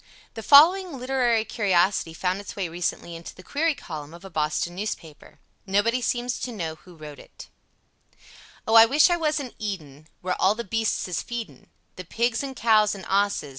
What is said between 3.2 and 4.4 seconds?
the query column of a